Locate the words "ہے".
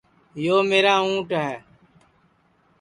1.41-1.51